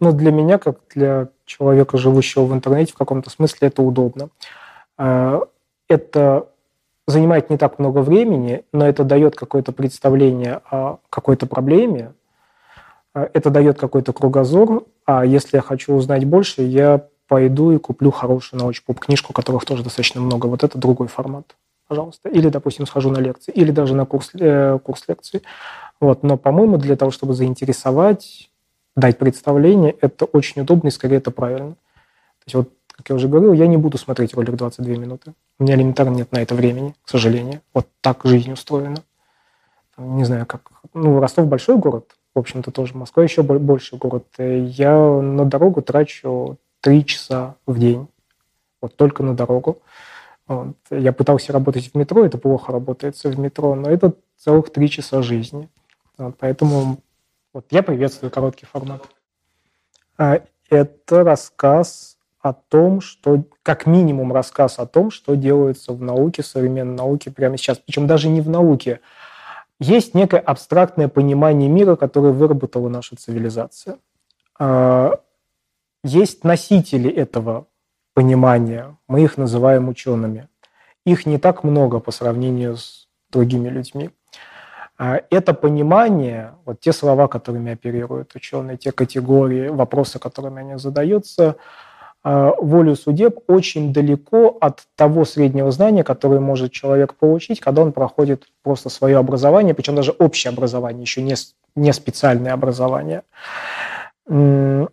ну, 0.00 0.12
для 0.12 0.32
меня, 0.32 0.58
как 0.58 0.78
для 0.94 1.28
человека, 1.44 1.98
живущего 1.98 2.44
в 2.44 2.52
интернете, 2.52 2.92
в 2.92 2.96
каком-то 2.96 3.30
смысле 3.30 3.68
это 3.68 3.82
удобно. 3.82 4.30
Э, 4.98 5.40
это 5.88 6.46
занимает 7.06 7.50
не 7.50 7.58
так 7.58 7.78
много 7.78 7.98
времени, 7.98 8.64
но 8.72 8.86
это 8.86 9.04
дает 9.04 9.36
какое-то 9.36 9.72
представление 9.72 10.60
о 10.70 10.98
какой-то 11.10 11.46
проблеме, 11.46 12.14
э, 13.14 13.28
это 13.32 13.50
дает 13.50 13.78
какой-то 13.78 14.12
кругозор, 14.12 14.84
а 15.04 15.24
если 15.24 15.56
я 15.56 15.62
хочу 15.62 15.94
узнать 15.94 16.24
больше, 16.24 16.62
я 16.62 17.06
пойду 17.28 17.70
и 17.72 17.78
куплю 17.78 18.10
хорошую 18.10 18.60
научпоп 18.60 18.98
книжку, 18.98 19.32
которых 19.32 19.64
тоже 19.64 19.84
достаточно 19.84 20.20
много. 20.20 20.46
Вот 20.46 20.64
это 20.64 20.78
другой 20.78 21.06
формат, 21.06 21.56
пожалуйста. 21.86 22.28
Или, 22.28 22.48
допустим, 22.48 22.86
схожу 22.86 23.10
на 23.10 23.18
лекции, 23.18 23.52
или 23.52 23.70
даже 23.70 23.94
на 23.94 24.04
курс, 24.04 24.30
э, 24.34 24.78
курс 24.82 25.04
лекций. 25.06 25.42
Вот. 26.00 26.22
Но, 26.22 26.36
по-моему, 26.36 26.76
для 26.76 26.96
того, 26.96 27.10
чтобы 27.10 27.34
заинтересовать, 27.34 28.49
дать 29.00 29.18
представление, 29.18 29.96
это 30.00 30.26
очень 30.26 30.62
удобно 30.62 30.88
и, 30.88 30.90
скорее, 30.92 31.16
это 31.16 31.30
правильно. 31.30 31.72
То 31.72 32.44
есть 32.46 32.54
вот 32.54 32.70
как 33.00 33.08
я 33.08 33.14
уже 33.14 33.28
говорил, 33.28 33.54
я 33.54 33.66
не 33.66 33.78
буду 33.78 33.96
смотреть 33.96 34.34
ролик 34.34 34.56
22 34.56 34.96
минуты. 34.96 35.32
У 35.58 35.62
меня 35.62 35.74
элементарно 35.74 36.14
нет 36.14 36.32
на 36.32 36.42
это 36.42 36.54
времени, 36.54 36.94
к 37.02 37.08
сожалению. 37.08 37.62
Вот 37.72 37.86
так 38.02 38.20
жизнь 38.24 38.52
устроена. 38.52 38.98
Не 39.96 40.24
знаю, 40.24 40.44
как... 40.44 40.70
Ну, 40.92 41.18
Ростов 41.18 41.46
большой 41.46 41.78
город, 41.78 42.14
в 42.34 42.38
общем-то, 42.38 42.70
тоже. 42.70 42.94
Москва 42.94 43.22
еще 43.22 43.42
больше 43.42 43.96
город. 43.96 44.26
Я 44.36 44.98
на 44.98 45.46
дорогу 45.46 45.80
трачу 45.80 46.58
3 46.82 47.06
часа 47.06 47.54
в 47.66 47.78
день. 47.78 48.06
Вот 48.82 48.94
только 48.96 49.22
на 49.22 49.34
дорогу. 49.34 49.78
Вот. 50.46 50.76
Я 50.90 51.14
пытался 51.14 51.54
работать 51.54 51.92
в 51.92 51.94
метро, 51.96 52.26
это 52.26 52.36
плохо 52.36 52.70
работается 52.70 53.30
в 53.30 53.38
метро, 53.38 53.74
но 53.76 53.88
это 53.88 54.12
целых 54.36 54.70
3 54.70 54.90
часа 54.90 55.22
жизни. 55.22 55.70
Вот, 56.18 56.36
поэтому 56.38 56.98
вот 57.52 57.66
я 57.70 57.82
приветствую 57.82 58.30
короткий 58.30 58.66
формат. 58.66 59.02
А, 60.16 60.40
это 60.68 61.24
рассказ 61.24 62.16
о 62.40 62.52
том, 62.52 63.00
что, 63.00 63.44
как 63.62 63.86
минимум, 63.86 64.32
рассказ 64.32 64.78
о 64.78 64.86
том, 64.86 65.10
что 65.10 65.34
делается 65.34 65.92
в 65.92 66.00
науке, 66.00 66.42
современной 66.42 66.96
науке 66.96 67.30
прямо 67.30 67.56
сейчас. 67.56 67.78
Причем 67.78 68.06
даже 68.06 68.28
не 68.28 68.40
в 68.40 68.48
науке. 68.48 69.00
Есть 69.78 70.14
некое 70.14 70.40
абстрактное 70.40 71.08
понимание 71.08 71.68
мира, 71.68 71.96
которое 71.96 72.32
выработала 72.32 72.88
наша 72.88 73.16
цивилизация. 73.16 73.98
А, 74.58 75.20
есть 76.04 76.44
носители 76.44 77.10
этого 77.10 77.66
понимания, 78.14 78.96
мы 79.08 79.22
их 79.22 79.36
называем 79.36 79.88
учеными. 79.88 80.48
Их 81.04 81.26
не 81.26 81.38
так 81.38 81.64
много 81.64 81.98
по 81.98 82.10
сравнению 82.10 82.76
с 82.76 83.08
другими 83.30 83.68
людьми. 83.68 84.10
А, 85.02 85.22
это 85.30 85.54
понимание, 85.54 86.52
вот 86.66 86.80
те 86.80 86.92
слова, 86.92 87.26
которыми 87.26 87.72
оперируют 87.72 88.34
ученые, 88.34 88.76
те 88.76 88.92
категории, 88.92 89.68
вопросы, 89.68 90.18
которыми 90.18 90.60
они 90.60 90.76
задаются– 90.76 91.56
а, 92.22 92.52
волю 92.58 92.96
судеб 92.96 93.38
очень 93.46 93.94
далеко 93.94 94.58
от 94.60 94.82
того 94.94 95.24
среднего 95.24 95.70
знания, 95.70 96.04
которое 96.04 96.40
может 96.40 96.70
человек 96.70 97.14
получить, 97.14 97.60
когда 97.60 97.80
он 97.82 97.92
проходит 97.92 98.46
просто 98.62 98.90
свое 98.90 99.16
образование, 99.16 99.74
причем 99.74 99.94
даже 99.94 100.10
общее 100.12 100.50
образование, 100.50 101.00
еще 101.02 101.22
не, 101.22 101.34
не 101.76 101.92
специальное 101.92 102.52
образование. 102.52 103.22
Из 104.28 104.88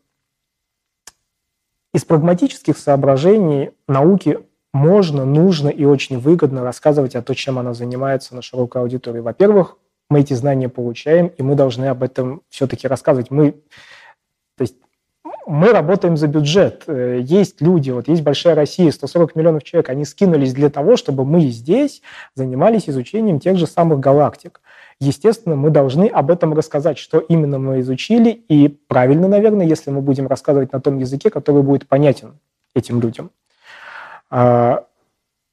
прагматических 2.05 2.77
соображений 2.77 3.71
науки 3.87 4.39
можно, 4.71 5.25
нужно 5.25 5.67
и 5.67 5.83
очень 5.83 6.19
выгодно 6.19 6.63
рассказывать 6.63 7.15
о 7.15 7.21
том, 7.21 7.35
чем 7.35 7.59
она 7.59 7.73
занимается 7.73 8.35
на 8.35 8.41
широкой 8.41 8.81
аудитории. 8.83 9.19
Во-первых, 9.19 9.77
мы 10.09 10.21
эти 10.21 10.33
знания 10.33 10.69
получаем, 10.69 11.27
и 11.27 11.43
мы 11.43 11.55
должны 11.55 11.85
об 11.85 12.03
этом 12.03 12.41
все-таки 12.49 12.87
рассказывать. 12.87 13.31
Мы, 13.31 13.51
то 14.55 14.61
есть 14.61 14.75
мы 15.45 15.71
работаем 15.71 16.17
за 16.17 16.27
бюджет. 16.27 16.83
Э, 16.87 17.19
есть 17.21 17.61
люди, 17.61 17.91
вот 17.91 18.07
есть 18.07 18.21
Большая 18.21 18.55
Россия, 18.55 18.91
140 18.91 19.35
миллионов 19.35 19.63
человек, 19.63 19.89
они 19.89 20.05
скинулись 20.05 20.53
для 20.53 20.69
того, 20.69 20.97
чтобы 20.97 21.25
мы 21.25 21.41
здесь 21.47 22.01
занимались 22.35 22.89
изучением 22.89 23.39
тех 23.39 23.57
же 23.57 23.67
самых 23.67 23.99
галактик. 23.99 24.61
Естественно, 24.99 25.55
мы 25.55 25.69
должны 25.69 26.07
об 26.07 26.31
этом 26.31 26.53
рассказать, 26.53 26.97
что 26.97 27.19
именно 27.19 27.59
мы 27.59 27.81
изучили, 27.81 28.29
и 28.31 28.67
правильно, 28.67 29.27
наверное, 29.27 29.65
если 29.65 29.91
мы 29.91 30.01
будем 30.01 30.27
рассказывать 30.27 30.73
на 30.73 30.81
том 30.81 30.97
языке, 30.97 31.29
который 31.29 31.61
будет 31.61 31.87
понятен 31.87 32.39
этим 32.73 32.99
людям. 32.99 33.31
А, 34.29 34.86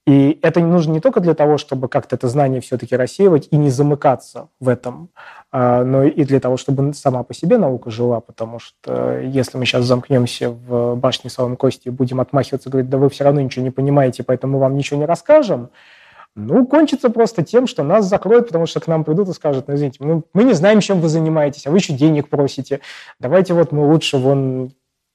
и 0.07 0.39
это 0.43 0.61
нужно 0.61 0.93
не 0.93 1.01
только 1.01 1.21
для 1.21 1.35
того, 1.35 1.57
чтобы 1.57 1.89
как-то 1.89 2.17
это 2.17 2.29
знание 2.29 2.61
все-таки 2.61 2.95
рассеивать 2.95 3.49
и 3.51 3.57
не 3.57 3.71
замыкаться 3.71 4.49
в 4.61 4.69
этом, 4.69 5.09
а, 5.51 5.83
но 5.83 6.05
и 6.05 6.25
для 6.25 6.41
того, 6.41 6.59
чтобы 6.59 6.93
сама 6.93 7.23
по 7.23 7.33
себе 7.33 7.57
наука 7.57 7.91
жила, 7.91 8.21
потому 8.21 8.59
что 8.59 9.19
если 9.21 9.57
мы 9.57 9.65
сейчас 9.65 9.87
замкнемся 9.87 10.51
в 10.51 10.95
башне 10.97 11.31
Салом 11.31 11.57
Кости 11.57 11.89
и 11.89 11.91
будем 11.91 12.21
отмахиваться, 12.21 12.69
говорить, 12.69 12.91
да 12.91 12.99
вы 12.99 13.09
все 13.09 13.25
равно 13.25 13.41
ничего 13.41 13.65
не 13.65 13.71
понимаете, 13.71 14.23
поэтому 14.25 14.55
мы 14.55 14.61
вам 14.61 14.77
ничего 14.77 15.01
не 15.01 15.07
расскажем, 15.07 15.71
ну, 16.37 16.67
кончится 16.67 17.09
просто 17.09 17.43
тем, 17.43 17.67
что 17.67 17.83
нас 17.83 18.07
закроют, 18.07 18.49
потому 18.49 18.67
что 18.67 18.81
к 18.81 18.89
нам 18.89 19.05
придут 19.05 19.29
и 19.29 19.33
скажут, 19.33 19.69
ну, 19.69 19.75
извините, 19.75 20.05
мы, 20.05 20.23
мы 20.35 20.45
не 20.45 20.53
знаем, 20.53 20.81
чем 20.81 21.01
вы 21.01 21.09
занимаетесь, 21.09 21.67
а 21.67 21.71
вы 21.71 21.79
еще 21.79 21.95
денег 21.95 22.29
просите. 22.29 22.81
Давайте 23.21 23.55
вот 23.55 23.73
мы 23.73 23.87
лучше 23.87 24.19
вон 24.19 24.73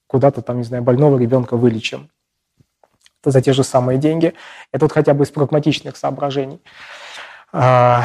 куда-то 0.08 0.42
там, 0.42 0.56
не 0.56 0.64
знаю, 0.64 0.82
больного 0.82 1.18
ребенка 1.18 1.56
вылечим 1.56 2.10
за 3.24 3.42
те 3.42 3.52
же 3.52 3.64
самые 3.64 3.98
деньги. 3.98 4.34
Это 4.72 4.84
вот 4.86 4.92
хотя 4.92 5.14
бы 5.14 5.24
из 5.24 5.30
прагматичных 5.30 5.96
соображений. 5.96 6.60
А, 7.52 8.04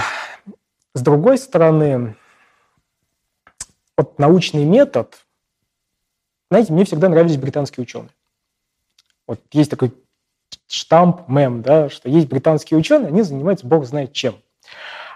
с 0.94 1.02
другой 1.02 1.38
стороны, 1.38 2.16
вот 3.98 4.20
научный 4.20 4.66
метод, 4.66 5.26
знаете, 6.50 6.74
мне 6.74 6.86
всегда 6.86 7.10
нравились 7.10 7.38
британские 7.38 7.84
ученые. 7.84 8.12
Вот 9.28 9.42
есть 9.52 9.72
такой 9.72 9.94
штамп, 10.68 11.28
мем, 11.28 11.62
да, 11.62 11.90
что 11.90 12.10
есть 12.10 12.28
британские 12.28 12.80
ученые, 12.80 13.08
они 13.08 13.22
занимаются 13.22 13.68
бог 13.68 13.86
знает 13.86 14.14
чем. 14.14 14.36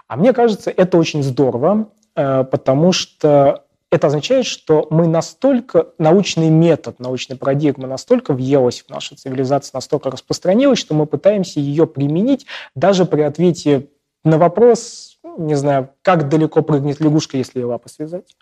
А 0.06 0.16
мне 0.16 0.32
кажется, 0.32 0.70
это 0.70 0.98
очень 0.98 1.22
здорово, 1.22 1.90
э, 2.16 2.44
потому 2.44 2.92
что 2.92 3.64
это 3.90 4.06
означает, 4.06 4.46
что 4.46 4.86
мы 4.90 5.06
настолько, 5.06 5.88
научный 5.98 6.48
метод, 6.48 7.00
научная 7.00 7.36
парадигма 7.36 7.86
настолько 7.86 8.32
въелась 8.32 8.82
в 8.82 8.88
нашу 8.88 9.16
цивилизацию, 9.16 9.72
настолько 9.74 10.10
распространилась, 10.10 10.78
что 10.78 10.94
мы 10.94 11.06
пытаемся 11.06 11.60
ее 11.60 11.86
применить 11.86 12.46
даже 12.74 13.04
при 13.04 13.22
ответе 13.22 13.88
на 14.24 14.38
вопрос, 14.38 15.18
не 15.38 15.54
знаю, 15.54 15.90
как 16.02 16.28
далеко 16.28 16.62
прыгнет 16.62 17.00
лягушка, 17.00 17.36
если 17.36 17.60
ее 17.60 17.66
лапы 17.66 17.88
связать. 17.88 18.36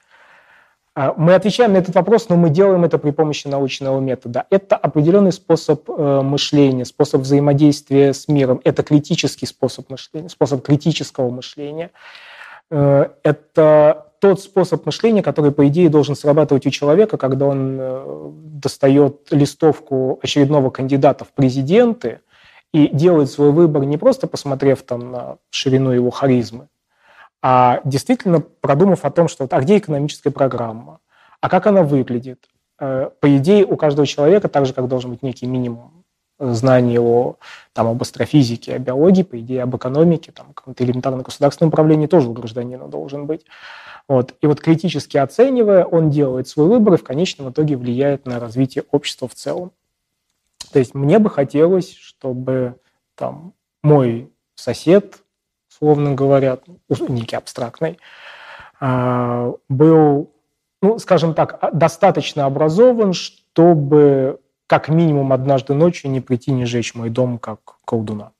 А, 0.95 1.15
мы 1.17 1.35
отвечаем 1.35 1.75
на 1.75 1.77
этот 1.79 1.95
вопрос, 1.95 2.29
но 2.29 2.37
мы 2.37 2.51
делаем 2.51 2.85
это 2.85 2.99
при 2.99 3.13
помощи 3.13 3.47
научного 3.47 4.01
метода. 4.01 4.47
Это 4.51 4.77
определенный 4.77 5.31
способ 5.31 5.89
э, 5.89 6.23
мышления, 6.23 6.85
способ 6.85 7.21
взаимодействия 7.21 8.13
с 8.13 8.27
миром. 8.27 8.61
Это 8.65 8.83
критический 8.83 9.47
способ 9.47 9.89
мышления, 9.91 10.29
способ 10.29 10.61
критического 10.63 11.31
мышления. 11.31 11.93
Э, 12.71 13.09
это 13.23 14.12
тот 14.21 14.41
способ 14.41 14.84
мышления, 14.84 15.23
который, 15.23 15.53
по 15.53 15.67
идее, 15.69 15.89
должен 15.89 16.17
срабатывать 16.17 16.67
у 16.67 16.71
человека, 16.71 17.17
когда 17.17 17.47
он 17.47 17.79
э, 17.81 18.31
достает 18.33 19.29
листовку 19.31 20.19
очередного 20.23 20.71
кандидата 20.71 21.25
в 21.25 21.33
президенты 21.33 22.21
и 22.73 22.89
делает 22.89 23.31
свой 23.31 23.53
выбор 23.53 23.84
не 23.84 23.97
просто 23.97 24.27
посмотрев 24.27 24.83
там 24.83 25.12
на 25.12 25.37
ширину 25.51 25.91
его 25.91 26.11
харизмы, 26.11 26.69
а 27.43 27.81
действительно 27.84 28.41
продумав 28.41 29.05
о 29.05 29.11
том, 29.11 29.29
что 29.29 29.47
а 29.49 29.61
где 29.61 29.79
экономическая 29.79 30.31
программа, 30.31 30.99
а 31.41 31.49
как 31.49 31.67
она 31.67 31.83
выглядит. 31.83 32.49
Э, 32.81 33.11
по 33.21 33.37
идее, 33.37 33.65
у 33.65 33.77
каждого 33.77 34.06
человека, 34.06 34.49
так 34.49 34.67
же, 34.67 34.75
как 34.75 34.89
должен 34.89 35.11
быть 35.12 35.23
некий 35.23 35.47
минимум 35.47 35.98
знаний 36.38 36.99
о, 36.99 37.37
там, 37.72 37.88
об 37.88 38.00
астрофизике, 38.03 38.75
о 38.75 38.78
биологии, 38.78 39.22
по 39.22 39.38
идее, 39.38 39.62
об 39.62 39.76
экономике, 39.76 40.32
там, 40.32 40.53
каком-то 40.54 40.84
элементарном 40.84 41.22
государственном 41.22 41.69
управлении 41.69 42.06
тоже 42.06 42.28
у 42.28 42.32
гражданина 42.32 42.88
должен 42.88 43.26
быть. 43.26 43.44
Вот. 44.08 44.35
И 44.40 44.46
вот 44.46 44.61
критически 44.61 45.17
оценивая, 45.17 45.85
он 45.85 46.11
делает 46.11 46.49
свой 46.49 46.67
выбор 46.67 46.94
и 46.94 46.96
в 46.96 47.05
конечном 47.05 47.50
итоге 47.50 47.76
влияет 47.76 48.26
на 48.26 48.40
развитие 48.40 48.85
общества 48.90 49.29
в 49.29 49.35
целом. 49.35 49.73
То 50.73 50.79
есть 50.79 50.94
мне 50.94 51.19
бы 51.19 51.31
хотелось, 51.31 51.94
чтобы 51.94 52.76
там 53.14 53.52
мой 53.82 54.31
сосед, 54.55 55.19
условно 55.70 56.14
говоря, 56.14 56.58
некий 57.08 57.37
абстрактный, 57.37 57.99
а, 58.81 59.52
был, 59.69 60.31
ну, 60.82 60.99
скажем 60.99 61.34
так, 61.34 61.58
достаточно 61.73 62.46
образован, 62.46 63.12
чтобы 63.12 64.41
как 64.69 64.88
минимум 64.88 65.32
однажды 65.32 65.75
ночью 65.75 66.11
не 66.11 66.20
прийти, 66.20 66.53
не 66.53 66.67
жечь 66.67 66.94
мой 66.94 67.09
дом 67.09 67.38
как 67.38 67.79
колдуна. 67.85 68.32